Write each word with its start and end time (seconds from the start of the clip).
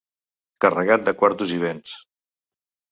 Carregat 0.65 1.05
de 1.11 1.15
quartos 1.21 1.55
i 1.59 1.63
béns. 1.67 1.97